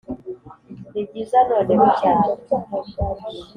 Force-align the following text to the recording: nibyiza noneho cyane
nibyiza 0.91 1.37
noneho 1.49 1.85
cyane 1.99 2.31